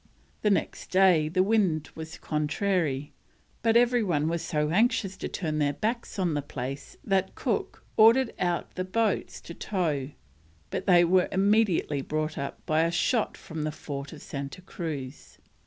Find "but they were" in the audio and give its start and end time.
10.71-11.29